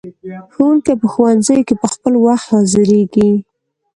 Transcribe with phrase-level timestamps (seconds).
[0.53, 3.31] ښوونکي په ښوونځیو کې په خپل وخت حاضریږي.